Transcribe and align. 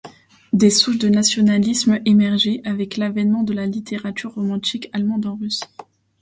Des 0.51 0.71
souches 0.71 0.97
de 0.97 1.09
nationalisme 1.09 1.99
émergeaient 2.07 2.63
avec 2.65 2.97
l'avènement 2.97 3.43
de 3.43 3.53
la 3.53 3.67
littérature 3.67 4.33
romantique 4.33 4.89
allemande 4.93 5.27
en 5.27 5.35
Russie. 5.35 5.61